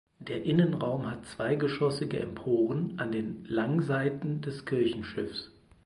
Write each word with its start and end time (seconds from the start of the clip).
Der 0.17 0.41
Innenraum 0.43 1.05
hat 1.05 1.27
zweigeschossige 1.27 2.19
Emporen 2.19 2.97
an 2.97 3.11
den 3.11 3.45
Langseiten 3.45 4.41
des 4.41 4.65
Kirchenschiffs. 4.65 5.51